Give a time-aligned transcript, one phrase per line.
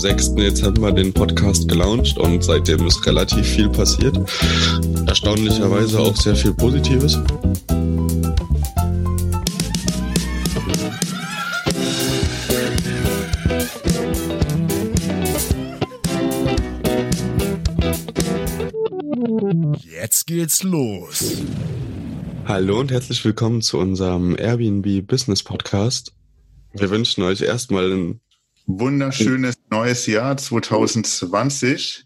[0.00, 0.34] Am 6.
[0.34, 4.18] Dezember den Podcast gelauncht und seitdem ist relativ viel passiert.
[5.06, 7.18] Erstaunlicherweise auch sehr viel Positives.
[20.00, 21.42] Jetzt geht's los.
[22.46, 26.14] Hallo und herzlich willkommen zu unserem Airbnb Business Podcast.
[26.72, 28.20] Wir wünschen euch erstmal ein
[28.66, 32.04] wunderschönes neues Jahr 2020.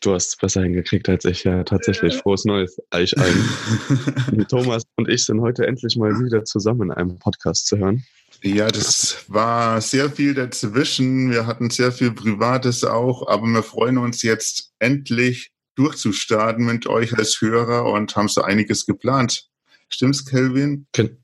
[0.00, 2.16] Du hast es besser hingekriegt als ich, ja, tatsächlich.
[2.16, 4.46] Frohes Neues, euch allen.
[4.48, 8.04] Thomas und ich sind heute endlich mal wieder zusammen in einem Podcast zu hören.
[8.42, 11.30] Ja, das war sehr viel dazwischen.
[11.30, 17.16] Wir hatten sehr viel Privates auch, aber wir freuen uns jetzt endlich durchzustarten mit euch
[17.16, 19.48] als Hörer und haben so einiges geplant.
[19.88, 20.86] Stimmt's, Kelvin?
[20.92, 21.21] Genau.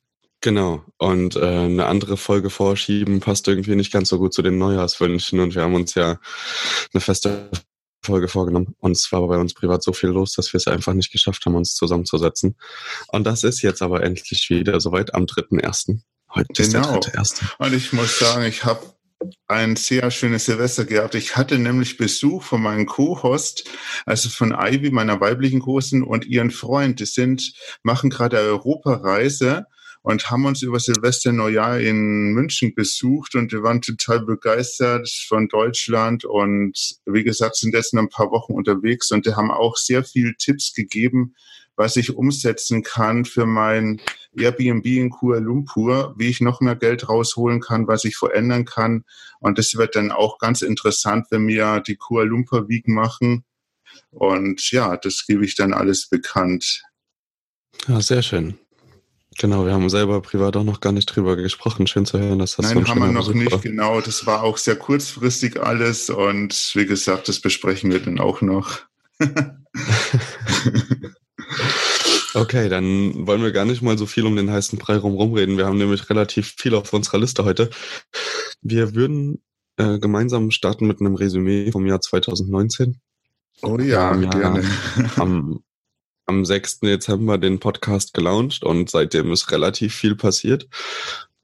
[0.99, 5.41] Und äh, eine andere Folge vorschieben passt irgendwie nicht ganz so gut zu den Neujahrswünschen.
[5.41, 6.19] Und wir haben uns ja
[6.93, 7.51] eine feste
[8.03, 8.75] Folge vorgenommen.
[8.79, 11.45] Und es war bei uns privat so viel los, dass wir es einfach nicht geschafft
[11.45, 12.57] haben, uns zusammenzusetzen.
[13.09, 16.01] Und das ist jetzt aber endlich wieder soweit am 3.1.
[16.35, 16.63] Heute genau.
[16.63, 16.93] ist der genau.
[16.95, 17.47] dritte erste.
[17.59, 18.83] Und ich muss sagen, ich habe
[19.49, 21.15] ein sehr schönes Silvester gehabt.
[21.17, 23.65] Ich hatte nämlich Besuch von meinem Co-Host,
[24.07, 27.01] also von Ivy, meiner weiblichen Kursen und ihren Freund.
[27.01, 29.67] Die sind, machen gerade eine Europareise
[30.03, 35.49] und haben uns über Silvester Neujahr in München besucht und wir waren total begeistert von
[35.49, 40.05] Deutschland und wie gesagt sind jetzt ein paar Wochen unterwegs und die haben auch sehr
[40.05, 41.35] viel Tipps gegeben,
[41.77, 44.01] was ich umsetzen kann für mein
[44.37, 49.05] Airbnb in Kuala Lumpur, wie ich noch mehr Geld rausholen kann, was ich verändern kann.
[49.41, 53.45] Und das wird dann auch ganz interessant, wenn wir die Kuala Lumpur Week machen.
[54.11, 56.83] Und ja, das gebe ich dann alles bekannt.
[57.87, 58.59] Ja, sehr schön.
[59.41, 61.87] Genau, wir haben selber privat auch noch gar nicht drüber gesprochen.
[61.87, 63.61] Schön zu hören, dass das Nein, so haben wir noch Besuch nicht, war.
[63.61, 64.01] genau.
[64.01, 68.81] Das war auch sehr kurzfristig alles und wie gesagt, das besprechen wir dann auch noch.
[72.35, 75.57] okay, dann wollen wir gar nicht mal so viel um den heißen Brei rum reden.
[75.57, 77.71] Wir haben nämlich relativ viel auf unserer Liste heute.
[78.61, 79.41] Wir würden
[79.77, 83.01] äh, gemeinsam starten mit einem Resümee vom Jahr 2019.
[83.63, 84.65] Oh ja, ja gerne.
[85.17, 85.61] Am
[86.29, 86.81] am 6.
[86.81, 90.69] Dezember den Podcast gelauncht und seitdem ist relativ viel passiert.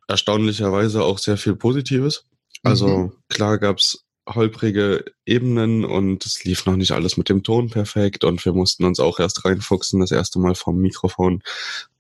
[0.07, 2.27] Erstaunlicherweise auch sehr viel Positives.
[2.63, 3.13] Also mhm.
[3.29, 8.45] klar gab's holprige Ebenen und es lief noch nicht alles mit dem Ton perfekt und
[8.45, 11.43] wir mussten uns auch erst reinfuchsen, das erste Mal vom Mikrofon.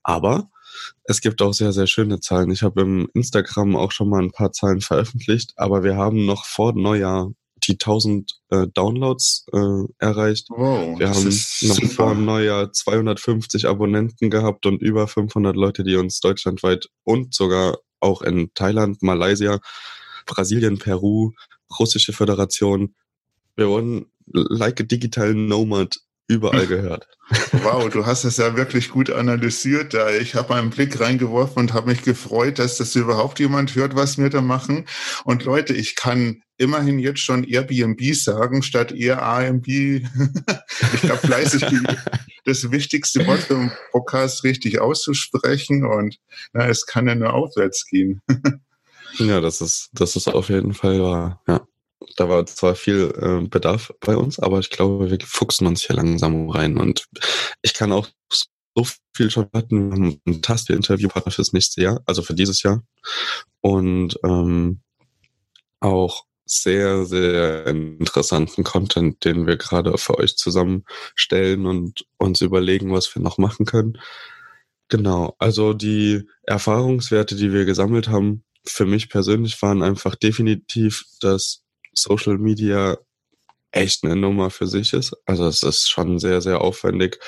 [0.02, 0.50] Aber
[1.04, 2.50] es gibt auch sehr, sehr schöne Zahlen.
[2.50, 6.44] Ich habe im Instagram auch schon mal ein paar Zahlen veröffentlicht, aber wir haben noch
[6.44, 7.32] vor Neujahr
[7.66, 10.46] die 1000 äh, Downloads äh, erreicht.
[10.50, 11.88] Wow, wir haben noch super.
[11.88, 17.78] vor dem Neujahr 250 Abonnenten gehabt und über 500 Leute, die uns deutschlandweit und sogar
[18.00, 19.58] auch in Thailand, Malaysia,
[20.26, 21.32] Brasilien, Peru,
[21.78, 22.94] russische Föderation.
[23.56, 25.96] Wir wurden like a digital Nomad
[26.28, 27.08] überall gehört.
[27.62, 29.94] Wow, du hast es ja wirklich gut analysiert.
[30.20, 34.18] Ich habe einen Blick reingeworfen und habe mich gefreut, dass das überhaupt jemand hört, was
[34.18, 34.86] wir da machen.
[35.24, 39.66] Und Leute, ich kann immerhin jetzt schon Airbnb sagen, statt Airbnb.
[39.68, 41.64] ich habe fleißig
[42.44, 46.18] das wichtigste Wort für den Podcast richtig auszusprechen und
[46.52, 48.20] na, es kann ja nur aufwärts gehen.
[49.14, 51.66] ja, das ist, das ist auf jeden Fall wahr, ja.
[52.16, 55.96] Da war zwar viel äh, Bedarf bei uns, aber ich glaube, wir fuchsen uns hier
[55.96, 56.78] langsam rein.
[56.78, 57.06] Und
[57.62, 58.08] ich kann auch
[58.76, 59.90] so viel schon hatten.
[59.90, 62.82] Wir haben ein Taste-Interviewpartner fürs nächste Jahr, also für dieses Jahr.
[63.60, 64.80] Und ähm,
[65.80, 73.14] auch sehr, sehr interessanten Content, den wir gerade für euch zusammenstellen und uns überlegen, was
[73.14, 73.98] wir noch machen können.
[74.88, 81.63] Genau, also die Erfahrungswerte, die wir gesammelt haben, für mich persönlich waren einfach definitiv, dass
[81.94, 82.98] Social Media
[83.72, 85.14] echt eine Nummer für sich ist.
[85.26, 87.18] Also es ist schon sehr, sehr aufwendig,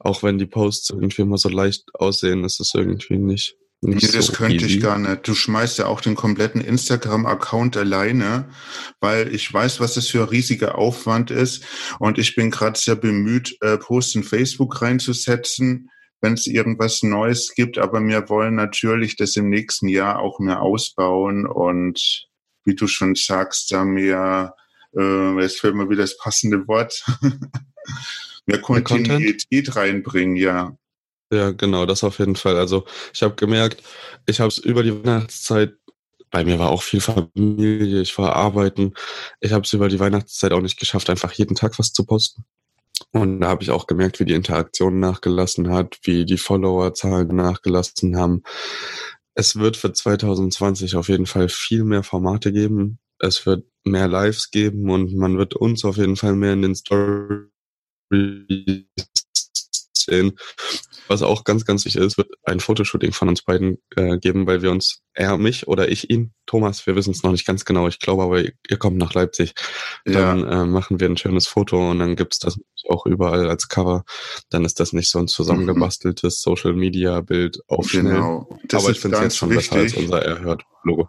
[0.00, 3.56] auch wenn die Posts irgendwie immer so leicht aussehen, ist es irgendwie nicht.
[3.80, 4.76] Nicht nee, das so könnte easy.
[4.76, 5.28] ich gar nicht.
[5.28, 8.48] Du schmeißt ja auch den kompletten Instagram-Account alleine,
[9.00, 11.64] weil ich weiß, was das für ein riesiger Aufwand ist.
[11.98, 15.90] Und ich bin gerade sehr bemüht, äh, Posts in Facebook reinzusetzen,
[16.22, 17.76] wenn es irgendwas Neues gibt.
[17.76, 22.26] Aber wir wollen natürlich das im nächsten Jahr auch mehr ausbauen und
[22.64, 24.54] wie du schon sagst, da mehr,
[24.96, 27.04] äh, jetzt fällt mir wieder das passende Wort,
[28.46, 30.76] mehr Kontinuität reinbringen, ja.
[31.32, 32.56] Ja, genau, das auf jeden Fall.
[32.56, 33.82] Also ich habe gemerkt,
[34.26, 35.74] ich habe es über die Weihnachtszeit,
[36.30, 38.94] bei mir war auch viel Familie, ich war arbeiten,
[39.40, 42.44] ich habe es über die Weihnachtszeit auch nicht geschafft, einfach jeden Tag was zu posten.
[43.12, 48.16] Und da habe ich auch gemerkt, wie die Interaktion nachgelassen hat, wie die Followerzahlen nachgelassen
[48.16, 48.42] haben.
[49.34, 52.98] Es wird für 2020 auf jeden Fall viel mehr Formate geben.
[53.18, 56.74] Es wird mehr Lives geben und man wird uns auf jeden Fall mehr in den
[56.74, 57.50] Stories
[59.96, 60.38] sehen.
[61.08, 64.62] Was auch ganz, ganz wichtig ist, wird ein Fotoshooting von uns beiden äh, geben, weil
[64.62, 67.88] wir uns, er mich oder ich ihn, Thomas, wir wissen es noch nicht ganz genau,
[67.88, 69.54] ich glaube aber, ihr kommt nach Leipzig,
[70.04, 70.62] dann ja.
[70.62, 72.58] äh, machen wir ein schönes Foto und dann gibt's das
[72.88, 74.04] auch überall als Cover.
[74.50, 78.48] Dann ist das nicht so ein zusammengebasteltes Social-Media-Bild auf genau.
[78.68, 79.70] Das aber ich finde es jetzt schon wichtig.
[79.70, 81.08] besser als unser Erhört-Logo.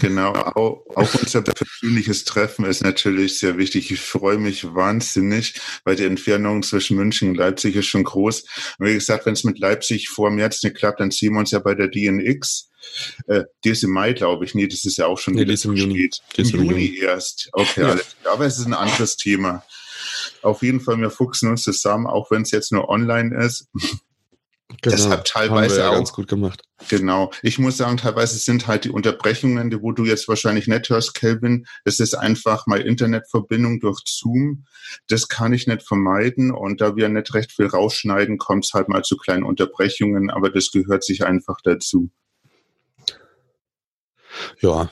[0.00, 3.90] Genau, auch, auch unser persönliches Treffen ist natürlich sehr wichtig.
[3.90, 8.44] Ich freue mich wahnsinnig, weil die Entfernung zwischen München und Leipzig ist schon groß.
[8.78, 11.50] Und wie gesagt, wenn es mit Leipzig vor März nicht klappt, dann sehen wir uns
[11.50, 12.70] ja bei der DNX.
[13.26, 14.54] Äh, die ist im Mai, glaube ich.
[14.54, 16.08] Nee, das ist ja auch schon nee, die ist im Juni.
[16.36, 17.48] Die ist im Juni, Juni erst.
[17.52, 17.90] Okay, ja.
[17.90, 18.16] alles.
[18.24, 19.64] Aber es ist ein anderes Thema.
[20.42, 23.68] Auf jeden Fall, wir fuchsen uns zusammen, auch wenn es jetzt nur online ist.
[24.82, 26.62] Genau, Deshalb teilweise ja auch ganz gut gemacht.
[26.88, 27.30] Genau.
[27.42, 31.14] Ich muss sagen, teilweise sind halt die Unterbrechungen, die wo du jetzt wahrscheinlich nicht hörst,
[31.14, 31.66] Kelvin.
[31.84, 34.64] Das ist einfach mal Internetverbindung durch Zoom.
[35.08, 36.50] Das kann ich nicht vermeiden.
[36.50, 40.30] Und da wir nicht recht viel rausschneiden, kommt es halt mal zu kleinen Unterbrechungen.
[40.30, 42.10] Aber das gehört sich einfach dazu.
[44.60, 44.90] Ja.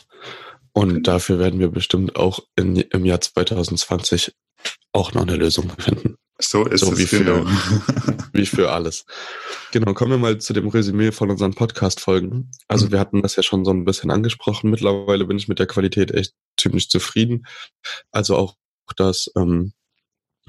[0.72, 1.00] Und genau.
[1.02, 4.34] dafür werden wir bestimmt auch in, im Jahr 2020
[4.92, 6.16] auch noch eine Lösung finden.
[6.40, 7.46] So ist so es wie für, genau.
[8.32, 9.06] wie für alles.
[9.72, 12.50] Genau, kommen wir mal zu dem Resümee von unseren Podcast-Folgen.
[12.66, 12.92] Also mhm.
[12.92, 14.70] wir hatten das ja schon so ein bisschen angesprochen.
[14.70, 17.46] Mittlerweile bin ich mit der Qualität echt ziemlich zufrieden.
[18.10, 18.56] Also auch
[18.96, 19.72] das ähm,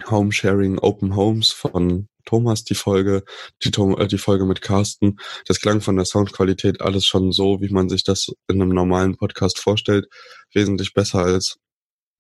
[0.10, 3.24] Home Sharing Open Homes von Thomas, die Folge,
[3.64, 5.18] die, äh, die Folge mit Carsten.
[5.48, 9.16] Das klang von der Soundqualität alles schon so, wie man sich das in einem normalen
[9.16, 10.08] Podcast vorstellt.
[10.52, 11.58] Wesentlich besser als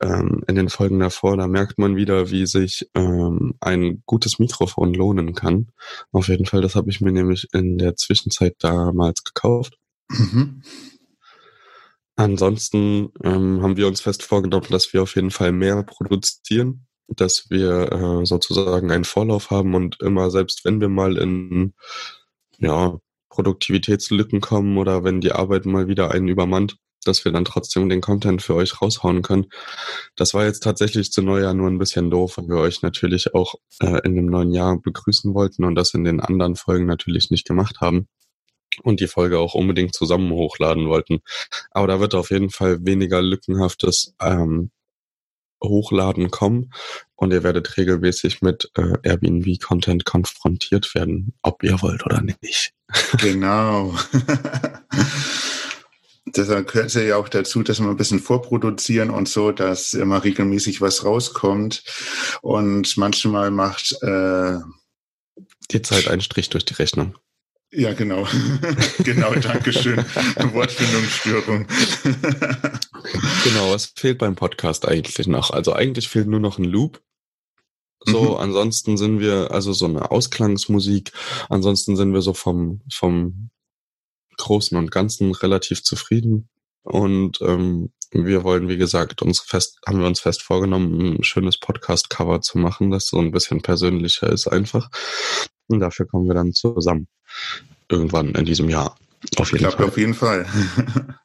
[0.01, 4.93] ähm, in den Folgen davor, da merkt man wieder, wie sich ähm, ein gutes Mikrofon
[4.93, 5.71] lohnen kann.
[6.11, 9.77] Auf jeden Fall, das habe ich mir nämlich in der Zwischenzeit damals gekauft.
[10.09, 10.61] Mhm.
[12.17, 17.49] Ansonsten ähm, haben wir uns fest vorgenommen, dass wir auf jeden Fall mehr produzieren, dass
[17.49, 21.73] wir äh, sozusagen einen Vorlauf haben und immer, selbst wenn wir mal in
[22.57, 22.97] ja,
[23.29, 26.77] Produktivitätslücken kommen oder wenn die Arbeit mal wieder einen übermannt,
[27.07, 29.47] dass wir dann trotzdem den Content für euch raushauen können.
[30.15, 33.55] Das war jetzt tatsächlich zu Neujahr nur ein bisschen doof, weil wir euch natürlich auch
[33.79, 37.45] äh, in dem neuen Jahr begrüßen wollten und das in den anderen Folgen natürlich nicht
[37.45, 38.07] gemacht haben
[38.83, 41.19] und die Folge auch unbedingt zusammen hochladen wollten.
[41.71, 44.71] Aber da wird auf jeden Fall weniger lückenhaftes ähm,
[45.63, 46.71] Hochladen kommen
[47.15, 52.73] und ihr werdet regelmäßig mit äh, Airbnb-Content konfrontiert werden, ob ihr wollt oder nicht.
[53.17, 53.95] Genau.
[56.35, 60.23] Deshalb gehört es ja auch dazu, dass wir ein bisschen vorproduzieren und so, dass immer
[60.23, 61.83] regelmäßig was rauskommt.
[62.41, 64.57] Und manchmal macht äh,
[65.71, 67.15] die Zeit einen Strich durch die Rechnung.
[67.71, 68.27] Ja, genau.
[69.03, 69.97] genau, Dankeschön.
[70.53, 71.67] Wortfindungsstörung.
[73.43, 75.51] genau, was fehlt beim Podcast eigentlich noch?
[75.51, 77.01] Also eigentlich fehlt nur noch ein Loop.
[78.07, 78.37] So, mhm.
[78.37, 81.11] ansonsten sind wir, also so eine Ausklangsmusik,
[81.49, 83.49] ansonsten sind wir so vom, vom
[84.37, 86.49] Großen und Ganzen relativ zufrieden.
[86.83, 91.57] Und ähm, wir wollen, wie gesagt, uns fest, haben wir uns fest vorgenommen, ein schönes
[91.57, 94.89] Podcast-Cover zu machen, das so ein bisschen persönlicher ist einfach.
[95.67, 97.07] Und dafür kommen wir dann zusammen.
[97.89, 98.95] Irgendwann in diesem Jahr.
[99.37, 99.87] Auf jeden Klappt Fall.
[99.87, 100.45] auf jeden Fall.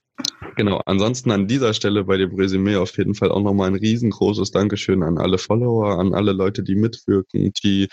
[0.60, 4.50] Genau, ansonsten an dieser Stelle bei dem Resümee auf jeden Fall auch nochmal ein riesengroßes
[4.50, 7.88] Dankeschön an alle Follower, an alle Leute, die mitwirken, die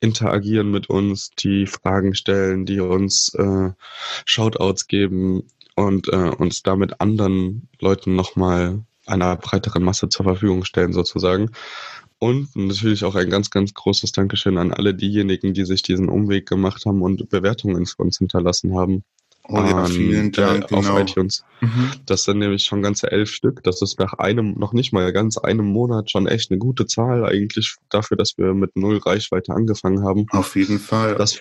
[0.00, 3.70] interagieren mit uns, die Fragen stellen, die uns äh,
[4.24, 5.44] Shoutouts geben
[5.76, 11.52] und äh, uns damit anderen Leuten nochmal einer breiteren Masse zur Verfügung stellen sozusagen.
[12.18, 16.48] Und natürlich auch ein ganz, ganz großes Dankeschön an alle diejenigen, die sich diesen Umweg
[16.48, 19.04] gemacht haben und Bewertungen für uns hinterlassen haben
[19.50, 20.70] Oh ja, vielen Dank.
[20.70, 20.98] Äh, auf genau.
[20.98, 21.42] iTunes.
[21.62, 21.92] Mhm.
[22.04, 23.62] Das sind nämlich schon ganze elf Stück.
[23.62, 27.24] Das ist nach einem, noch nicht mal ganz einem Monat schon echt eine gute Zahl
[27.24, 30.26] eigentlich dafür, dass wir mit null Reichweite angefangen haben.
[30.30, 31.14] Auf jeden Fall.
[31.14, 31.40] Das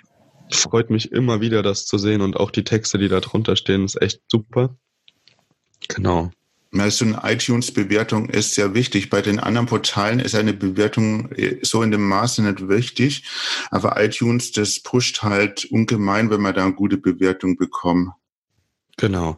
[0.52, 3.84] freut mich immer wieder, das zu sehen und auch die Texte, die da drunter stehen,
[3.84, 4.78] ist echt super.
[5.90, 6.32] Genau.
[6.71, 9.09] Also eine iTunes-Bewertung ist sehr wichtig.
[9.09, 13.24] Bei den anderen Portalen ist eine Bewertung äh, so in dem Maße nicht wichtig.
[13.71, 18.12] Aber iTunes, das pusht halt ungemein, wenn man da eine gute Bewertung bekommt.
[18.97, 19.38] Genau.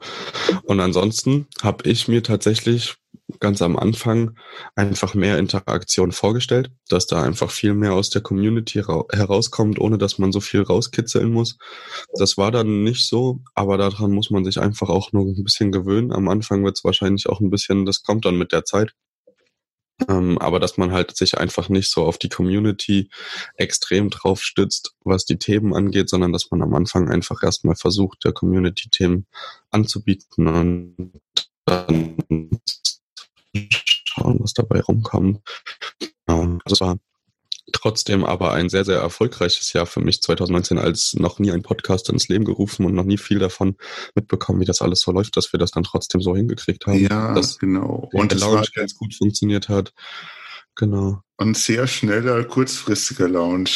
[0.63, 2.95] Und ansonsten habe ich mir tatsächlich
[3.39, 4.37] ganz am Anfang
[4.75, 10.17] einfach mehr Interaktion vorgestellt, dass da einfach viel mehr aus der Community herauskommt, ohne dass
[10.17, 11.57] man so viel rauskitzeln muss.
[12.17, 15.71] Das war dann nicht so, aber daran muss man sich einfach auch nur ein bisschen
[15.71, 16.11] gewöhnen.
[16.11, 18.93] Am Anfang wird es wahrscheinlich auch ein bisschen, das kommt dann mit der Zeit.
[20.07, 23.09] Ähm, aber dass man halt sich einfach nicht so auf die Community
[23.55, 28.23] extrem drauf stützt, was die Themen angeht, sondern dass man am Anfang einfach erstmal versucht,
[28.23, 29.27] der Community Themen
[29.71, 31.19] anzubieten und
[31.65, 32.17] dann
[33.53, 35.39] schauen, was dabei rumkommt.
[36.25, 36.97] Also es war
[37.71, 42.09] trotzdem aber ein sehr, sehr erfolgreiches Jahr für mich 2019, als noch nie ein Podcast
[42.09, 43.75] ins Leben gerufen und noch nie viel davon
[44.15, 46.99] mitbekommen, wie das alles so läuft, dass wir das dann trotzdem so hingekriegt haben.
[46.99, 48.09] Ja, dass genau.
[48.11, 49.93] Und der Lounge ganz gut funktioniert hat.
[50.79, 51.21] Genau.
[51.35, 53.69] Und sehr schneller, kurzfristiger Lounge.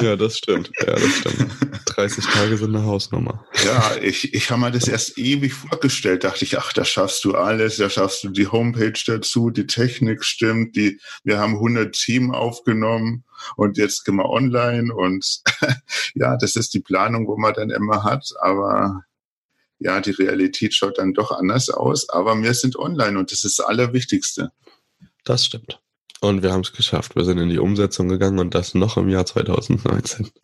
[0.00, 0.70] ja, das stimmt.
[0.80, 1.46] Ja, das stimmt.
[1.84, 3.44] 30 Tage sind eine Hausnummer.
[3.66, 6.24] Ja, ich, ich habe mir das erst ewig vorgestellt.
[6.24, 7.76] Dachte ich, ach, da schaffst du alles.
[7.76, 13.24] Da schaffst du die Homepage dazu, die Technik stimmt, die, wir haben 100 Team aufgenommen
[13.56, 14.94] und jetzt gehen wir online.
[14.94, 15.42] Und
[16.14, 18.32] ja, das ist die Planung, wo man dann immer hat.
[18.40, 19.02] Aber
[19.78, 22.08] ja, die Realität schaut dann doch anders aus.
[22.08, 24.50] Aber wir sind online und das ist das Allerwichtigste.
[25.24, 25.82] Das stimmt.
[26.22, 27.16] Und wir haben es geschafft.
[27.16, 30.30] Wir sind in die Umsetzung gegangen und das noch im Jahr 2019.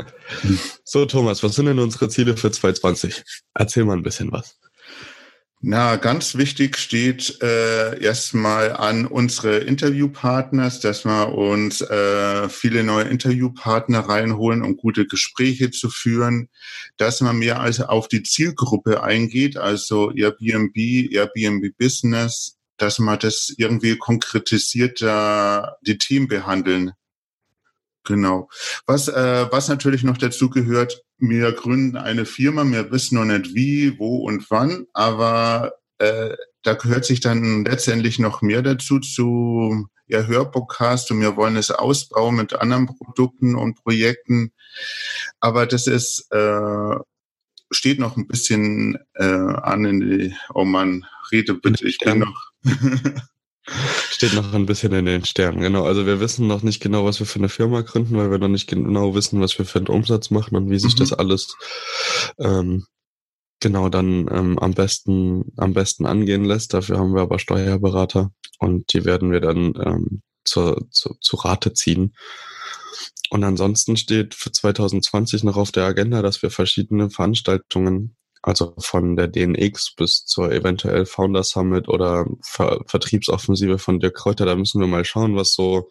[0.85, 3.23] So, Thomas, was sind denn unsere Ziele für 2020?
[3.55, 4.59] Erzähl mal ein bisschen was.
[5.61, 13.05] Na, ganz wichtig steht äh, erstmal an unsere Interviewpartners, dass wir uns äh, viele neue
[13.05, 16.49] Interviewpartner reinholen, um gute Gespräche zu führen,
[16.97, 23.53] dass man mehr als auf die Zielgruppe eingeht, also Airbnb, Airbnb Business, dass man das
[23.57, 26.93] irgendwie konkretisiert da die Team behandeln.
[28.05, 28.49] Genau.
[28.87, 33.55] Was, äh, was natürlich noch dazu gehört, wir gründen eine Firma, wir wissen noch nicht
[33.55, 39.89] wie, wo und wann, aber äh, da gehört sich dann letztendlich noch mehr dazu zu
[40.07, 44.53] ja, Hörpodcast und wir wollen es ausbauen mit anderen Produkten und Projekten.
[45.41, 46.97] Aber das ist äh,
[47.71, 52.48] steht noch ein bisschen äh, an in die, oh Mann, rede bitte, ich bin noch.
[54.11, 55.85] Steht noch ein bisschen in den Sternen, genau.
[55.85, 58.49] Also wir wissen noch nicht genau, was wir für eine Firma gründen, weil wir noch
[58.49, 60.99] nicht genau wissen, was wir für einen Umsatz machen und wie sich mhm.
[60.99, 61.55] das alles
[62.38, 62.87] ähm,
[63.61, 66.73] genau dann ähm, am besten am besten angehen lässt.
[66.75, 71.75] Dafür haben wir aber Steuerberater und die werden wir dann ähm, zur, zur, zur Rate
[71.75, 72.15] ziehen.
[73.31, 79.16] Und ansonsten steht für 2020 noch auf der Agenda, dass wir verschiedene Veranstaltungen, also von
[79.16, 84.80] der DNX bis zur eventuell Founder Summit oder Ver Vertriebsoffensive von Dirk Kräuter, da müssen
[84.80, 85.90] wir mal schauen, was so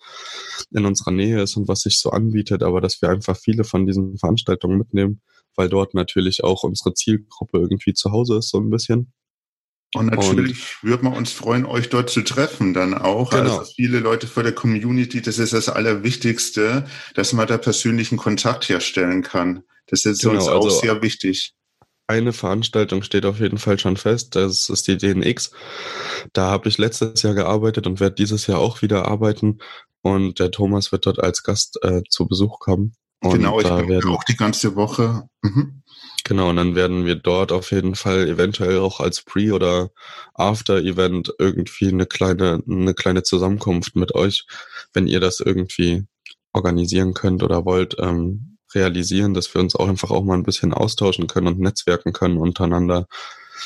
[0.71, 3.85] in unserer Nähe ist und was sich so anbietet, aber dass wir einfach viele von
[3.85, 5.21] diesen Veranstaltungen mitnehmen,
[5.55, 9.11] weil dort natürlich auch unsere Zielgruppe irgendwie zu Hause ist, so ein bisschen.
[9.93, 13.29] Und natürlich würden wir uns freuen, euch dort zu treffen dann auch.
[13.29, 13.59] Genau.
[13.59, 16.85] Also viele Leute vor der Community, das ist das Allerwichtigste,
[17.15, 19.63] dass man da persönlichen Kontakt herstellen kann.
[19.87, 21.53] Das ist genau, uns auch also sehr wichtig.
[22.07, 25.51] Eine Veranstaltung steht auf jeden Fall schon fest, das ist die DNX.
[26.31, 29.59] Da habe ich letztes Jahr gearbeitet und werde dieses Jahr auch wieder arbeiten.
[30.01, 32.93] Und der Thomas wird dort als Gast äh, zu Besuch kommen.
[33.21, 35.27] Und genau, ich bin auch die ganze Woche.
[35.41, 35.83] Mhm.
[36.23, 39.91] Genau, und dann werden wir dort auf jeden Fall eventuell auch als Pre- oder
[40.33, 44.45] After-Event irgendwie eine kleine, eine kleine Zusammenkunft mit euch,
[44.93, 46.05] wenn ihr das irgendwie
[46.53, 50.74] organisieren könnt oder wollt, ähm, realisieren, dass wir uns auch einfach auch mal ein bisschen
[50.74, 53.07] austauschen können und netzwerken können untereinander.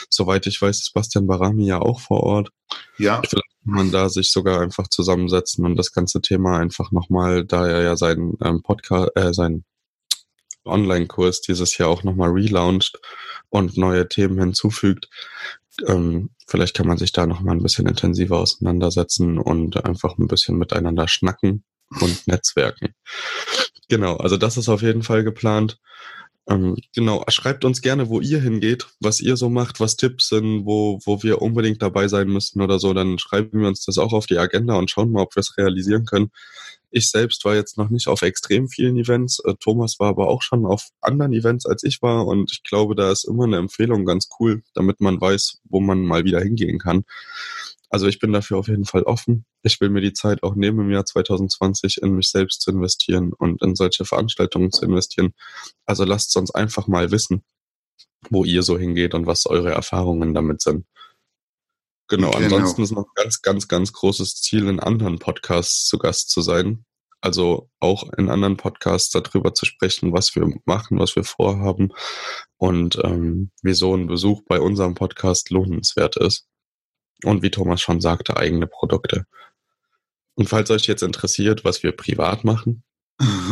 [0.09, 2.49] Soweit ich weiß, ist Bastian Barami ja auch vor Ort.
[2.97, 3.21] Ja.
[3.27, 7.67] Vielleicht kann man da sich sogar einfach zusammensetzen und das ganze Thema einfach nochmal, da
[7.67, 9.65] er ja seinen ähm, Podcast, äh, sein
[10.65, 12.99] Online-Kurs dieses Jahr auch nochmal relauncht
[13.49, 15.07] und neue Themen hinzufügt.
[15.87, 20.57] Ähm, vielleicht kann man sich da nochmal ein bisschen intensiver auseinandersetzen und einfach ein bisschen
[20.57, 21.63] miteinander schnacken
[21.99, 22.93] und netzwerken.
[23.91, 25.77] Genau, also das ist auf jeden Fall geplant.
[26.47, 30.65] Ähm, genau, schreibt uns gerne, wo ihr hingeht, was ihr so macht, was Tipps sind,
[30.65, 32.93] wo, wo wir unbedingt dabei sein müssen oder so.
[32.93, 35.57] Dann schreiben wir uns das auch auf die Agenda und schauen mal, ob wir es
[35.57, 36.31] realisieren können.
[36.89, 39.39] Ich selbst war jetzt noch nicht auf extrem vielen Events.
[39.43, 42.25] Äh, Thomas war aber auch schon auf anderen Events, als ich war.
[42.25, 46.05] Und ich glaube, da ist immer eine Empfehlung ganz cool, damit man weiß, wo man
[46.05, 47.03] mal wieder hingehen kann.
[47.91, 49.45] Also ich bin dafür auf jeden Fall offen.
[49.63, 53.33] Ich will mir die Zeit auch nehmen im Jahr 2020 in mich selbst zu investieren
[53.33, 55.33] und in solche Veranstaltungen zu investieren.
[55.85, 57.43] Also lasst uns einfach mal wissen,
[58.29, 60.85] wo ihr so hingeht und was eure Erfahrungen damit sind.
[62.07, 62.43] Genau, genau.
[62.43, 66.41] ansonsten ist noch ein ganz, ganz, ganz großes Ziel, in anderen Podcasts zu Gast zu
[66.41, 66.85] sein.
[67.19, 71.89] Also auch in anderen Podcasts darüber zu sprechen, was wir machen, was wir vorhaben
[72.57, 76.47] und ähm, wieso ein Besuch bei unserem Podcast lohnenswert ist.
[77.23, 79.25] Und wie Thomas schon sagte, eigene Produkte.
[80.35, 82.83] Und falls euch jetzt interessiert, was wir privat machen,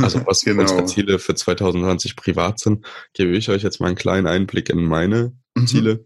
[0.01, 0.61] also was genau.
[0.61, 4.83] unsere Ziele für 2020 privat sind, gebe ich euch jetzt mal einen kleinen Einblick in
[4.83, 5.67] meine mhm.
[5.67, 6.05] Ziele.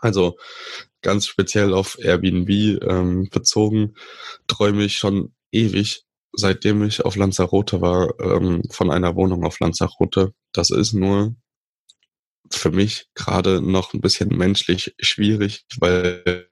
[0.00, 0.36] Also
[1.00, 3.94] ganz speziell auf Airbnb ähm, bezogen,
[4.46, 10.32] träume ich schon ewig, seitdem ich auf Lanzarote war, ähm, von einer Wohnung auf Lanzarote.
[10.52, 11.36] Das ist nur
[12.50, 16.48] für mich gerade noch ein bisschen menschlich schwierig, weil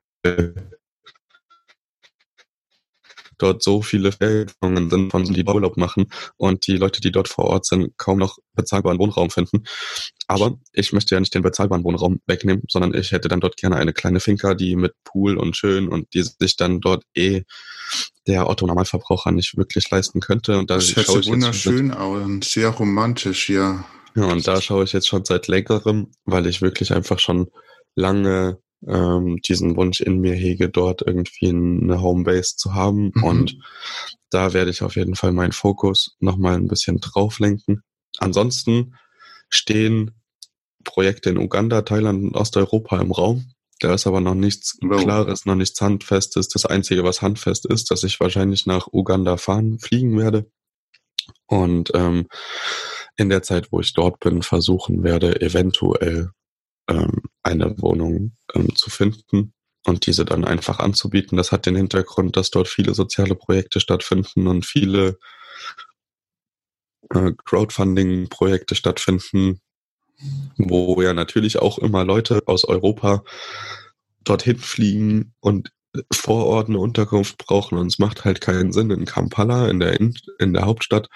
[3.40, 7.46] dort so viele Ferienwohnungen sind, von die Urlaub machen und die Leute, die dort vor
[7.46, 9.64] Ort sind, kaum noch bezahlbaren Wohnraum finden.
[10.26, 13.76] Aber ich möchte ja nicht den bezahlbaren Wohnraum wegnehmen, sondern ich hätte dann dort gerne
[13.76, 17.42] eine kleine Finca, die mit Pool und schön und die sich dann dort eh
[18.26, 20.58] der Otto-Normalverbraucher nicht wirklich leisten könnte.
[20.58, 23.84] Und da das hört sich wunderschön aus und sehr romantisch, ja.
[24.14, 27.48] Ja, und da schaue ich jetzt schon seit längerem, weil ich wirklich einfach schon
[27.94, 33.12] lange ähm, diesen Wunsch in mir hege, dort irgendwie eine Homebase zu haben.
[33.14, 33.24] Mhm.
[33.24, 33.58] Und
[34.30, 37.82] da werde ich auf jeden Fall meinen Fokus nochmal ein bisschen drauf lenken.
[38.18, 38.94] Ansonsten
[39.48, 40.12] stehen
[40.84, 43.52] Projekte in Uganda, Thailand und Osteuropa im Raum.
[43.80, 45.02] Da ist aber noch nichts wow.
[45.02, 46.48] Klares, noch nichts Handfestes.
[46.48, 50.50] Das Einzige, was handfest ist, dass ich wahrscheinlich nach Uganda fahren, fliegen werde.
[51.46, 52.28] Und ähm,
[53.16, 56.30] in der Zeit, wo ich dort bin, versuchen werde, eventuell
[56.90, 59.54] ähm, eine Wohnung ähm, zu finden
[59.86, 61.36] und diese dann einfach anzubieten.
[61.36, 65.18] Das hat den Hintergrund, dass dort viele soziale Projekte stattfinden und viele
[67.14, 69.60] äh, Crowdfunding-Projekte stattfinden,
[70.58, 73.24] wo ja natürlich auch immer Leute aus Europa
[74.22, 75.72] dorthin fliegen und
[76.12, 77.78] vor Ort eine Unterkunft brauchen.
[77.78, 81.08] Und es macht halt keinen Sinn, in Kampala, in der, in der Hauptstadt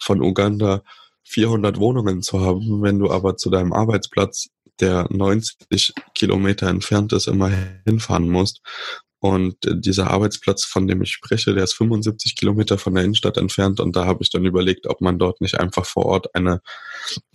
[0.00, 0.82] von Uganda,
[1.24, 7.28] 400 Wohnungen zu haben, wenn du aber zu deinem Arbeitsplatz der 90 Kilometer entfernt ist,
[7.28, 7.50] immer
[7.84, 8.60] hinfahren musst.
[9.24, 13.80] Und dieser Arbeitsplatz, von dem ich spreche, der ist 75 Kilometer von der Innenstadt entfernt.
[13.80, 16.60] Und da habe ich dann überlegt, ob man dort nicht einfach vor Ort eine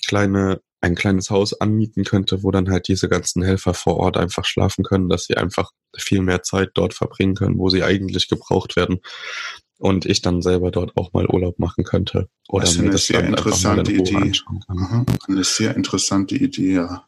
[0.06, 4.46] kleine, ein kleines Haus anmieten könnte, wo dann halt diese ganzen Helfer vor Ort einfach
[4.46, 8.76] schlafen können, dass sie einfach viel mehr Zeit dort verbringen können, wo sie eigentlich gebraucht
[8.76, 9.00] werden.
[9.80, 12.28] Und ich dann selber dort auch mal Urlaub machen könnte.
[12.50, 14.32] Oder das ist eine sehr interessante Idee.
[15.28, 17.04] Eine sehr interessante Idee, ja.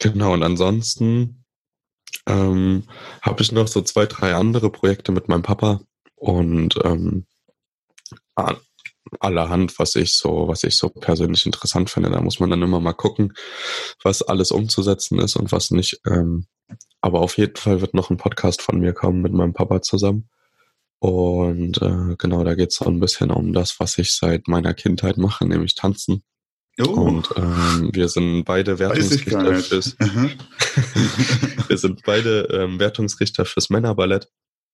[0.00, 1.44] Genau, und ansonsten
[2.26, 2.84] ähm,
[3.22, 5.80] habe ich noch so zwei, drei andere Projekte mit meinem Papa
[6.16, 7.26] und ähm,
[9.20, 12.10] allerhand, was ich so, was ich so persönlich interessant finde.
[12.10, 13.32] Da muss man dann immer mal gucken,
[14.02, 16.00] was alles umzusetzen ist und was nicht.
[16.06, 16.46] Ähm,
[17.00, 20.28] aber auf jeden Fall wird noch ein Podcast von mir kommen mit meinem Papa zusammen.
[20.98, 24.74] Und äh, genau, da geht es so ein bisschen um das, was ich seit meiner
[24.74, 26.22] Kindheit mache, nämlich tanzen.
[26.80, 26.90] Oh.
[26.90, 29.96] Und ähm, wir sind beide Wertungsrichter fürs
[31.68, 34.28] wir sind beide ähm, Wertungsrichter fürs Männerballett.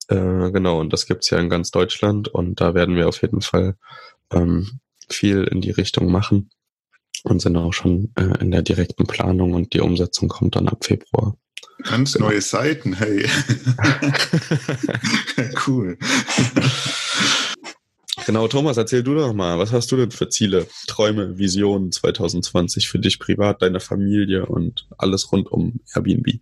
[0.08, 3.40] Äh, genau, und das gibt's ja in ganz Deutschland und da werden wir auf jeden
[3.40, 3.76] Fall
[4.32, 6.50] ähm, viel in die Richtung machen
[7.22, 10.84] und sind auch schon äh, in der direkten Planung und die Umsetzung kommt dann ab
[10.84, 11.36] Februar.
[11.84, 12.26] Ganz genau.
[12.26, 13.26] neue Seiten, hey.
[15.66, 15.96] cool.
[18.26, 22.88] Genau, Thomas, erzähl du doch mal, was hast du denn für Ziele, Träume, Visionen 2020
[22.88, 26.40] für dich privat, deine Familie und alles rund um Airbnb?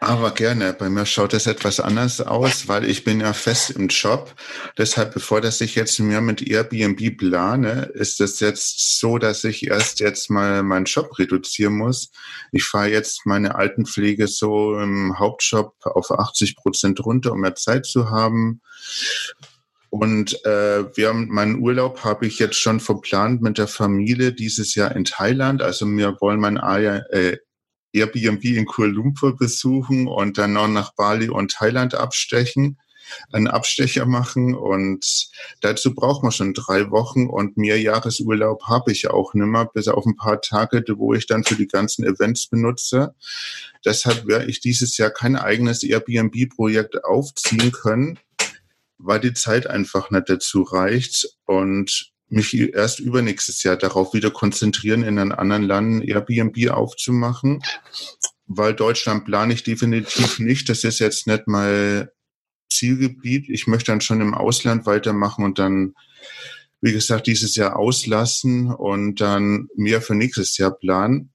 [0.00, 0.74] Aber gerne.
[0.74, 4.32] Bei mir schaut es etwas anders aus, weil ich bin ja fest im Job.
[4.76, 9.66] Deshalb, bevor dass ich jetzt mehr mit Airbnb plane, ist es jetzt so, dass ich
[9.66, 12.12] erst jetzt mal meinen Job reduzieren muss.
[12.52, 17.84] Ich fahre jetzt meine Altenpflege so im Hauptjob auf 80 Prozent runter, um mehr Zeit
[17.84, 18.60] zu haben.
[19.90, 24.74] Und äh, wir haben meinen Urlaub habe ich jetzt schon verplant mit der Familie dieses
[24.74, 25.62] Jahr in Thailand.
[25.62, 27.38] Also wir wollen mein äh,
[27.92, 32.78] Airbnb in Kuala Lumpur besuchen und dann noch nach Bali und Thailand abstechen.
[33.32, 35.28] einen Abstecher machen und
[35.62, 40.04] dazu braucht man schon drei Wochen und mehr Jahresurlaub habe ich auch nimmer, bis auf
[40.04, 43.14] ein paar Tage, wo ich dann für die ganzen Events benutze.
[43.84, 48.18] Deshalb werde ich dieses Jahr kein eigenes Airbnb-Projekt aufziehen können,
[48.98, 55.02] weil die Zeit einfach nicht dazu reicht und mich erst übernächstes Jahr darauf wieder konzentrieren,
[55.02, 57.62] in einem anderen Land Airbnb aufzumachen,
[58.46, 60.68] weil Deutschland plane ich definitiv nicht.
[60.68, 62.12] Das ist jetzt nicht mal
[62.70, 63.48] Zielgebiet.
[63.48, 65.94] Ich möchte dann schon im Ausland weitermachen und dann,
[66.80, 71.32] wie gesagt, dieses Jahr auslassen und dann mehr für nächstes Jahr planen.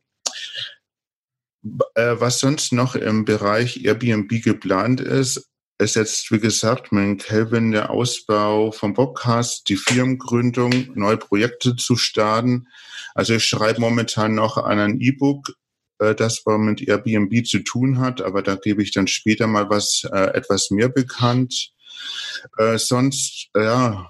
[1.95, 5.49] Äh, was sonst noch im Bereich Airbnb geplant ist,
[5.83, 11.97] ist jetzt, wie gesagt, mit Kelvin der Ausbau vom Podcast, die Firmengründung, neue Projekte zu
[11.97, 12.67] starten.
[13.13, 15.53] Also ich schreibe momentan noch an ein E-Book,
[15.99, 20.07] äh, das mit Airbnb zu tun hat, aber da gebe ich dann später mal was
[20.11, 21.73] äh, etwas mehr bekannt.
[22.57, 24.09] Äh, sonst, ja,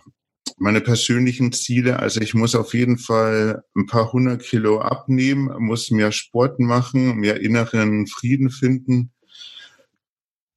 [0.57, 5.89] meine persönlichen Ziele, also ich muss auf jeden Fall ein paar hundert Kilo abnehmen, muss
[5.89, 9.12] mehr Sport machen, mehr inneren Frieden finden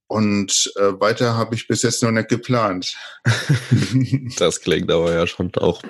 [0.09, 2.97] und äh, weiter habe ich bis jetzt noch nicht geplant.
[4.39, 5.83] das klingt aber ja schon auch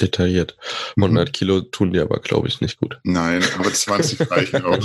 [0.00, 0.56] detailliert.
[0.96, 1.32] 100 mhm.
[1.32, 2.98] Kilo tun dir aber, glaube ich, nicht gut.
[3.04, 4.78] Nein, aber 20 reichen auch.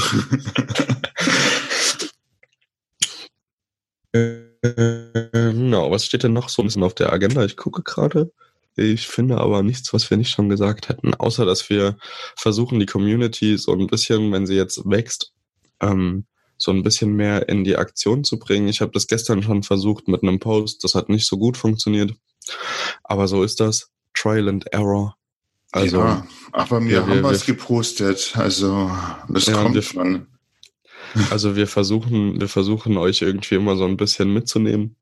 [4.12, 7.44] Genau, was steht denn noch so ein bisschen auf der Agenda?
[7.46, 8.32] Ich gucke gerade.
[8.76, 11.98] Ich finde aber nichts, was wir nicht schon gesagt hätten, außer dass wir
[12.36, 15.34] versuchen, die Community so ein bisschen, wenn sie jetzt wächst,
[15.82, 18.68] ähm, so ein bisschen mehr in die Aktion zu bringen.
[18.68, 22.14] Ich habe das gestern schon versucht mit einem Post, das hat nicht so gut funktioniert.
[23.04, 23.92] Aber so ist das.
[24.14, 25.16] Trial and Error.
[25.72, 28.34] Also, ja, aber wir, wir haben was gepostet.
[28.36, 28.90] Also
[29.30, 30.28] das ja, kommt wir, schon.
[31.30, 34.96] Also wir versuchen, wir versuchen euch irgendwie immer so ein bisschen mitzunehmen.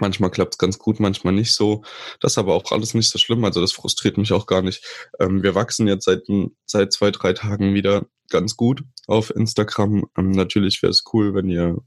[0.00, 1.82] Manchmal klappt es ganz gut, manchmal nicht so.
[2.20, 3.44] Das ist aber auch alles nicht so schlimm.
[3.44, 4.84] Also das frustriert mich auch gar nicht.
[5.20, 6.22] Ähm, wir wachsen jetzt seit,
[6.66, 10.06] seit zwei, drei Tagen wieder ganz gut auf Instagram.
[10.16, 11.78] Ähm, natürlich wäre es cool, wenn ihr,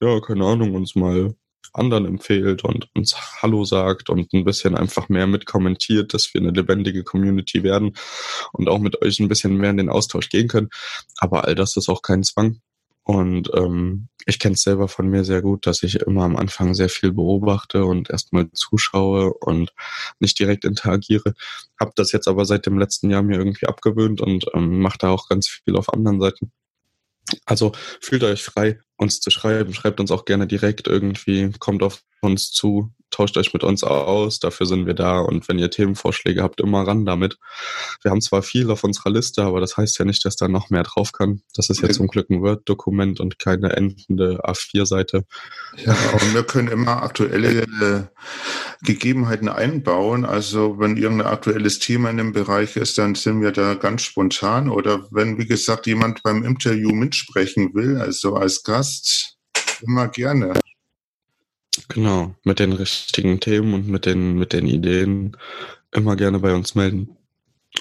[0.00, 1.34] ja, keine Ahnung, uns mal
[1.72, 6.50] anderen empfehlt und uns Hallo sagt und ein bisschen einfach mehr mitkommentiert, dass wir eine
[6.50, 7.94] lebendige Community werden
[8.52, 10.68] und auch mit euch ein bisschen mehr in den Austausch gehen können.
[11.18, 12.60] Aber all das ist auch kein Zwang.
[13.10, 16.74] Und ähm, ich kenne es selber von mir sehr gut, dass ich immer am Anfang
[16.74, 19.72] sehr viel beobachte und erstmal zuschaue und
[20.20, 21.32] nicht direkt interagiere.
[21.80, 25.08] Hab das jetzt aber seit dem letzten Jahr mir irgendwie abgewöhnt und ähm, mache da
[25.08, 26.52] auch ganz viel auf anderen Seiten.
[27.46, 29.72] Also fühlt euch frei, uns zu schreiben.
[29.72, 34.38] Schreibt uns auch gerne direkt irgendwie, kommt auf uns zu, tauscht euch mit uns aus,
[34.38, 35.20] dafür sind wir da.
[35.20, 37.38] Und wenn ihr Themenvorschläge habt, immer ran damit.
[38.02, 40.70] Wir haben zwar viel auf unserer Liste, aber das heißt ja nicht, dass da noch
[40.70, 41.42] mehr drauf kann.
[41.54, 45.24] Das ist ja zum Glück ein Word-Dokument und keine endende A4-Seite.
[45.76, 48.02] Ja, und wir können immer aktuelle äh,
[48.82, 50.24] Gegebenheiten einbauen.
[50.24, 54.68] Also wenn irgendein aktuelles Thema in dem Bereich ist, dann sind wir da ganz spontan.
[54.68, 59.36] Oder wenn, wie gesagt, jemand beim Interview mitsprechen will, also als Gast,
[59.82, 60.54] immer gerne.
[61.88, 65.36] Genau, mit den richtigen Themen und mit den, mit den Ideen
[65.92, 67.16] immer gerne bei uns melden.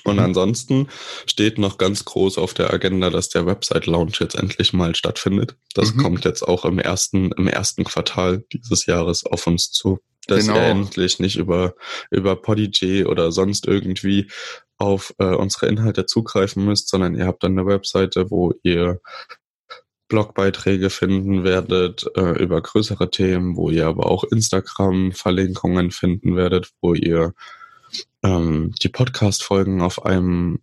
[0.04, 0.22] Und mhm.
[0.22, 0.88] ansonsten
[1.26, 5.56] steht noch ganz groß auf der Agenda, dass der Website-Launch jetzt endlich mal stattfindet.
[5.74, 6.02] Das mhm.
[6.02, 10.00] kommt jetzt auch im ersten, im ersten Quartal dieses Jahres auf uns zu.
[10.28, 10.58] Dass genau.
[10.58, 11.74] ihr endlich nicht über,
[12.12, 14.30] über Podigy oder sonst irgendwie
[14.78, 19.00] auf äh, unsere Inhalte zugreifen müsst, sondern ihr habt dann eine Webseite, wo ihr
[20.08, 26.94] Blogbeiträge finden werdet äh, über größere Themen, wo ihr aber auch Instagram-Verlinkungen finden werdet, wo
[26.94, 27.34] ihr
[28.24, 30.60] ähm, die Podcast-Folgen auf einem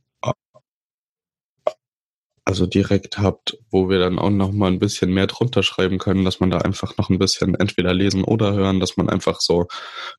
[2.47, 6.27] also direkt habt, wo wir dann auch noch mal ein bisschen mehr drunter schreiben können,
[6.27, 9.67] dass man da einfach noch ein bisschen entweder lesen oder hören, dass man einfach so,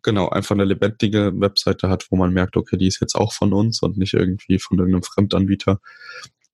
[0.01, 3.53] genau, einfach eine lebendige Webseite hat, wo man merkt, okay, die ist jetzt auch von
[3.53, 5.79] uns und nicht irgendwie von irgendeinem Fremdanbieter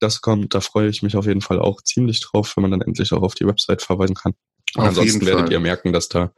[0.01, 2.81] das kommt, da freue ich mich auf jeden Fall auch ziemlich drauf, wenn man dann
[2.81, 4.33] endlich auch auf die Website verweisen kann.
[4.75, 6.31] Und ansonsten werdet ihr merken, dass da,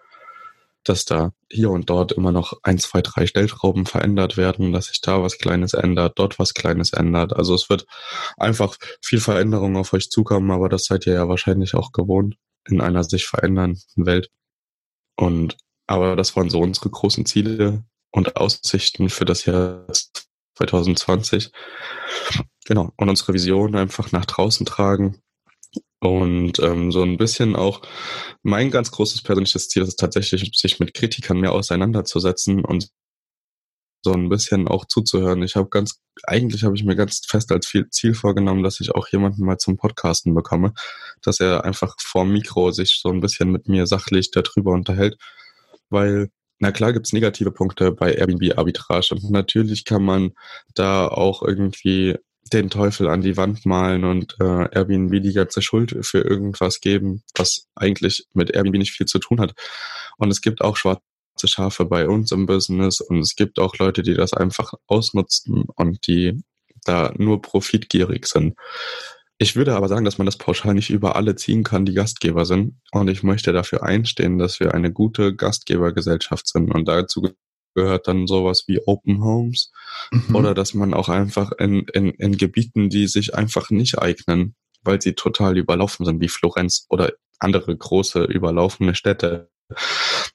[0.83, 5.01] dass da hier und dort immer noch ein, zwei, drei Stellschrauben verändert werden, dass sich
[5.01, 7.33] da was Kleines ändert, dort was Kleines ändert.
[7.33, 7.85] Also es wird
[8.37, 12.35] einfach viel Veränderung auf euch zukommen, aber das seid ihr ja wahrscheinlich auch gewohnt
[12.67, 14.29] in einer sich verändernden Welt.
[15.15, 19.85] Und aber das waren so unsere großen Ziele und Aussichten für das Jahr
[20.55, 21.51] 2020.
[22.65, 25.19] Genau, und unsere Vision einfach nach draußen tragen.
[25.99, 27.81] Und ähm, so ein bisschen auch
[28.43, 32.89] mein ganz großes persönliches Ziel ist tatsächlich, sich mit Kritikern mehr auseinanderzusetzen und
[34.05, 35.43] so ein bisschen auch zuzuhören.
[35.43, 39.07] Ich habe ganz, eigentlich habe ich mir ganz fest als Ziel vorgenommen, dass ich auch
[39.07, 40.73] jemanden mal zum Podcasten bekomme,
[41.21, 45.17] dass er einfach vor Mikro sich so ein bisschen mit mir sachlich darüber unterhält
[45.93, 50.31] weil na klar gibt's negative Punkte bei Airbnb-Arbitrage und natürlich kann man
[50.73, 52.17] da auch irgendwie
[52.53, 57.23] den Teufel an die Wand malen und äh, Airbnb die ganze Schuld für irgendwas geben,
[57.35, 59.53] was eigentlich mit Airbnb nicht viel zu tun hat.
[60.17, 61.01] Und es gibt auch schwarze
[61.45, 66.07] Schafe bei uns im Business und es gibt auch Leute, die das einfach ausnutzen und
[66.07, 66.41] die
[66.85, 68.55] da nur profitgierig sind.
[69.39, 72.45] Ich würde aber sagen, dass man das pauschal nicht über alle ziehen kann, die Gastgeber
[72.45, 72.79] sind.
[72.91, 76.73] Und ich möchte dafür einstehen, dass wir eine gute Gastgebergesellschaft sind.
[76.73, 77.27] Und dazu
[77.73, 79.71] gehört dann sowas wie Open Homes
[80.11, 80.35] mhm.
[80.35, 85.01] oder dass man auch einfach in, in, in Gebieten, die sich einfach nicht eignen, weil
[85.01, 89.49] sie total überlaufen sind, wie Florenz oder andere große überlaufene Städte,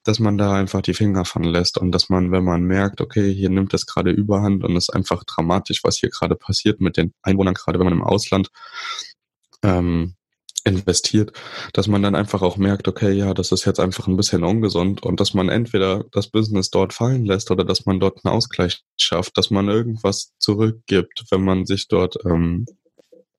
[0.04, 3.32] dass man da einfach die Finger von lässt und dass man, wenn man merkt, okay,
[3.32, 6.96] hier nimmt das gerade Überhand und es ist einfach dramatisch, was hier gerade passiert mit
[6.96, 8.50] den Einwohnern, gerade wenn man im Ausland
[9.62, 10.14] ähm,
[10.68, 11.32] investiert,
[11.72, 15.02] dass man dann einfach auch merkt, okay, ja, das ist jetzt einfach ein bisschen ungesund
[15.02, 18.82] und dass man entweder das Business dort fallen lässt oder dass man dort einen Ausgleich
[18.96, 22.66] schafft, dass man irgendwas zurückgibt, wenn man sich dort, ähm,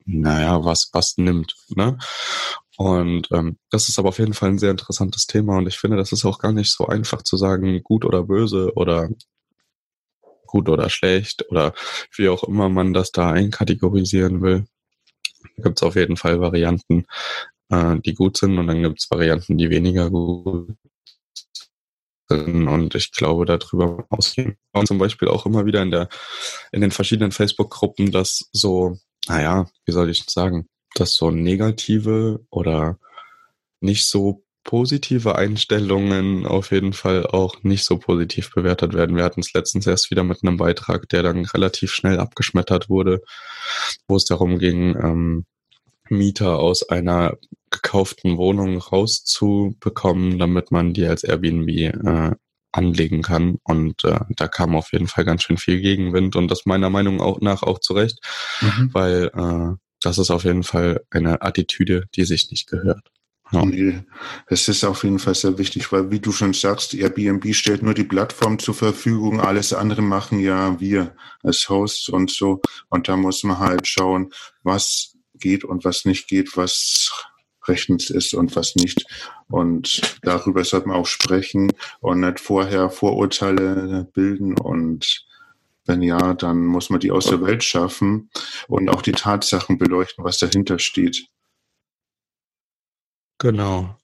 [0.05, 1.55] naja, was, was nimmt.
[1.75, 1.97] Ne?
[2.77, 5.97] Und ähm, das ist aber auf jeden Fall ein sehr interessantes Thema und ich finde,
[5.97, 9.09] das ist auch gar nicht so einfach zu sagen, gut oder böse oder
[10.47, 11.73] gut oder schlecht oder
[12.15, 14.65] wie auch immer man das da einkategorisieren will
[15.57, 17.05] gibt es auf jeden Fall Varianten,
[17.69, 20.75] äh, die gut sind und dann gibt es Varianten, die weniger gut
[22.27, 24.57] sind und ich glaube, darüber ausgehen.
[24.71, 26.09] Und zum Beispiel auch immer wieder in der,
[26.71, 28.97] in den verschiedenen Facebook-Gruppen, dass so,
[29.27, 32.99] naja, wie soll ich sagen, dass so negative oder
[33.81, 39.15] nicht so positive Einstellungen auf jeden Fall auch nicht so positiv bewertet werden.
[39.15, 43.23] Wir hatten es letztens erst wieder mit einem Beitrag, der dann relativ schnell abgeschmettert wurde,
[44.07, 45.45] wo es darum ging, ähm,
[46.11, 47.37] Mieter aus einer
[47.71, 52.35] gekauften Wohnung rauszubekommen, damit man die als Airbnb äh,
[52.71, 53.57] anlegen kann.
[53.63, 57.21] Und äh, da kam auf jeden Fall ganz schön viel Gegenwind und das meiner Meinung
[57.21, 58.19] auch nach auch zurecht,
[58.61, 58.91] mhm.
[58.93, 63.09] weil äh, das ist auf jeden Fall eine Attitüde, die sich nicht gehört.
[63.51, 63.65] Ja.
[63.65, 64.01] Nee,
[64.47, 67.95] es ist auf jeden Fall sehr wichtig, weil wie du schon sagst, Airbnb stellt nur
[67.95, 72.61] die Plattform zur Verfügung, alles andere machen ja wir als Hosts und so.
[72.89, 74.31] Und da muss man halt schauen,
[74.63, 77.11] was geht und was nicht geht, was
[77.67, 79.05] rechtens ist und was nicht.
[79.47, 85.25] Und darüber sollte man auch sprechen und nicht vorher Vorurteile bilden und
[85.85, 88.29] wenn ja, dann muss man die aus der Welt schaffen
[88.67, 91.25] und auch die Tatsachen beleuchten, was dahinter steht.
[93.39, 93.95] Genau.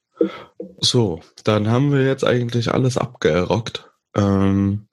[0.80, 3.90] So, dann haben wir jetzt eigentlich alles abgerockt.
[4.14, 4.88] Ähm,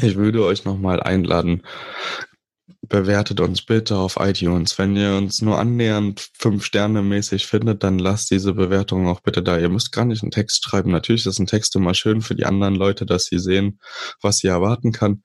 [0.00, 1.62] ich würde euch nochmal einladen,
[2.88, 4.78] bewertet uns bitte auf iTunes.
[4.78, 9.42] Wenn ihr uns nur annähernd fünf Sterne mäßig findet, dann lasst diese Bewertung auch bitte
[9.42, 9.58] da.
[9.58, 10.90] Ihr müsst gar nicht einen Text schreiben.
[10.90, 13.80] Natürlich ist ein Text immer schön für die anderen Leute, dass sie sehen,
[14.20, 15.22] was sie erwarten kann.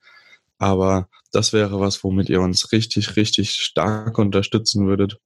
[0.58, 5.18] Aber das wäre was, womit ihr uns richtig, richtig stark unterstützen würdet.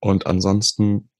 [0.00, 1.10] Und ansonsten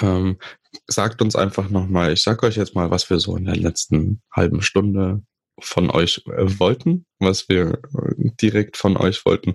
[0.00, 0.38] ähm,
[0.86, 4.22] sagt uns einfach nochmal, ich sag euch jetzt mal, was wir so in der letzten
[4.32, 5.22] halben Stunde
[5.58, 9.54] von euch äh, wollten, was wir äh, direkt von euch wollten.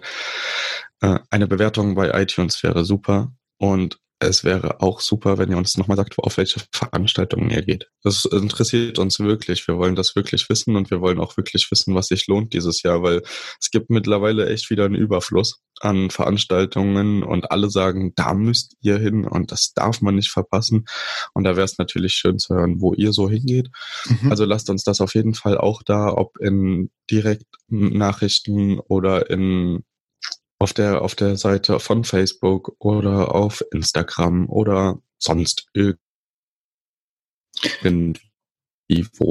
[1.01, 5.77] Äh, eine Bewertung bei iTunes wäre super und es wäre auch super, wenn ihr uns
[5.77, 7.89] nochmal sagt, auf welche Veranstaltungen ihr geht.
[8.03, 9.67] Das interessiert uns wirklich.
[9.67, 12.83] Wir wollen das wirklich wissen und wir wollen auch wirklich wissen, was sich lohnt dieses
[12.83, 13.21] Jahr, weil
[13.59, 18.97] es gibt mittlerweile echt wieder einen Überfluss an Veranstaltungen und alle sagen, da müsst ihr
[18.97, 20.85] hin und das darf man nicht verpassen.
[21.33, 23.69] Und da wäre es natürlich schön zu hören, wo ihr so hingeht.
[24.05, 24.31] Mhm.
[24.31, 29.83] Also lasst uns das auf jeden Fall auch da, ob in Direktnachrichten oder in
[30.65, 35.99] auf der, auf der Seite von Facebook oder auf Instagram oder sonst irgendwo.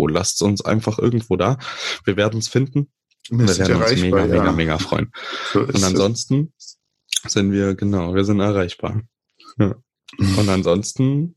[0.07, 1.59] Lasst uns einfach irgendwo da.
[2.05, 2.92] Wir werden es finden.
[3.31, 4.27] Wir, wir werden uns mega, ja.
[4.27, 5.11] mega, mega freuen.
[5.53, 6.55] So Und ansonsten
[7.27, 9.03] sind wir, genau, wir sind erreichbar.
[9.59, 9.75] Ja.
[10.16, 11.35] Und ansonsten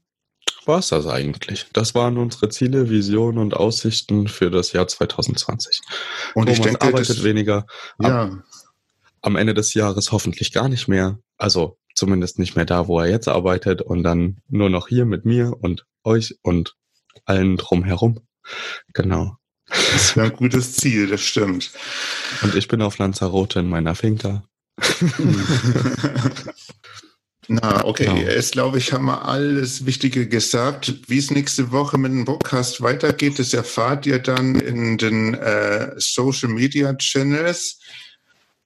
[0.68, 1.66] war es das eigentlich.
[1.74, 5.82] Das waren unsere Ziele, Visionen und Aussichten für das Jahr 2020.
[6.36, 7.66] Und Thomas ich denke, arbeitet weniger.
[8.00, 8.44] Ja
[9.28, 11.20] am Ende des Jahres hoffentlich gar nicht mehr.
[11.38, 15.26] Also zumindest nicht mehr da, wo er jetzt arbeitet und dann nur noch hier mit
[15.26, 16.76] mir und euch und
[17.26, 18.22] allen drumherum.
[18.94, 19.38] Genau.
[19.68, 21.72] Das wäre ein gutes Ziel, das stimmt.
[22.42, 24.44] Und ich bin auf Lanzarote in meiner Finca.
[27.50, 28.06] Na, okay.
[28.06, 28.18] Genau.
[28.18, 30.94] Jetzt glaube ich, haben wir alles Wichtige gesagt.
[31.08, 35.94] Wie es nächste Woche mit dem Podcast weitergeht, das erfahrt ihr dann in den äh,
[35.98, 37.80] Social Media Channels.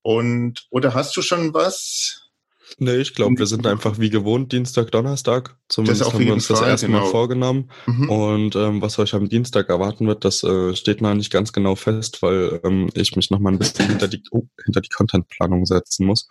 [0.01, 2.31] Und oder hast du schon was?
[2.77, 5.57] Nee, ich glaube, wir sind einfach wie gewohnt Dienstag, Donnerstag.
[5.67, 7.01] Zumindest haben wir uns Fall, das erste genau.
[7.01, 7.69] Mal vorgenommen.
[7.85, 8.09] Mhm.
[8.09, 11.75] Und ähm, was euch am Dienstag erwarten wird, das äh, steht noch nicht ganz genau
[11.75, 15.65] fest, weil ähm, ich mich noch mal ein bisschen hinter die, oh, hinter die Contentplanung
[15.65, 16.27] setzen muss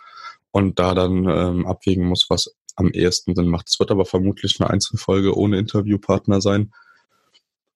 [0.50, 3.68] und da dann ähm, abwägen muss, was am ehesten Sinn macht.
[3.68, 6.72] Es wird aber vermutlich eine Einzelfolge ohne Interviewpartner sein.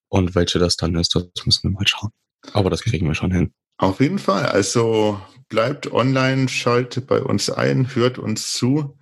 [0.09, 2.11] Und welche das dann ist, das müssen wir mal schauen.
[2.53, 3.53] Aber das kriegen wir schon hin.
[3.79, 4.47] Auf jeden Fall.
[4.47, 8.97] Also bleibt online, schaltet bei uns ein, hört uns zu.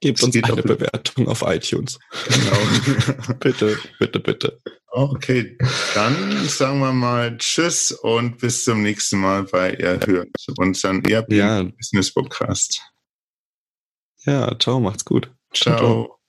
[0.00, 1.98] Gebt uns eine Bewertung auf iTunes.
[2.28, 3.34] Genau.
[3.40, 4.60] bitte, bitte, bitte.
[4.92, 5.56] Okay,
[5.94, 11.32] dann sagen wir mal Tschüss und bis zum nächsten Mal bei Ihr hört unseren Airbnb
[11.32, 11.62] ja.
[11.62, 12.82] Business Podcast.
[14.24, 15.30] Ja, ciao, macht's gut.
[15.54, 15.78] ciao.
[15.78, 16.19] ciao.